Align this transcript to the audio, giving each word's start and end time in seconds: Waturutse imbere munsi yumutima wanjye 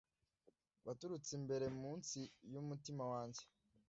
Waturutse 0.85 1.31
imbere 1.39 1.65
munsi 1.81 2.19
yumutima 2.51 3.03
wanjye 3.11 3.43